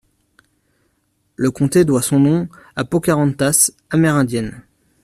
[1.35, 4.63] Le comté doit son nom à Pocahontas, amérindienne.